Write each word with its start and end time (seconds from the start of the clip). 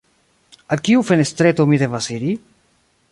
Al 0.75 0.81
kiu 0.87 1.03
fenestreto 1.11 1.69
mi 1.73 1.81
devas 1.85 2.09
iri? 2.19 2.33